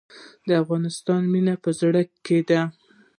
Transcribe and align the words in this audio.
د 0.47 0.49
افغانستان 0.63 1.21
مینه 1.33 1.55
په 1.63 1.69
زړه 1.79 2.01
کې 2.25 2.39
ده 2.49 2.61